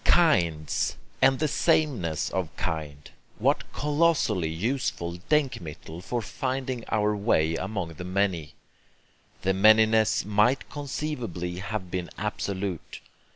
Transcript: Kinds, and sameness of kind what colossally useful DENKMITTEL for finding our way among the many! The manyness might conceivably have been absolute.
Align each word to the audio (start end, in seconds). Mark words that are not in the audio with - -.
Kinds, 0.03 0.97
and 1.21 1.39
sameness 1.47 2.31
of 2.31 2.49
kind 2.55 3.07
what 3.37 3.71
colossally 3.71 4.49
useful 4.49 5.19
DENKMITTEL 5.29 6.01
for 6.01 6.23
finding 6.23 6.83
our 6.89 7.15
way 7.15 7.55
among 7.55 7.89
the 7.93 8.03
many! 8.03 8.55
The 9.43 9.53
manyness 9.53 10.25
might 10.25 10.67
conceivably 10.71 11.57
have 11.57 11.91
been 11.91 12.09
absolute. 12.17 13.01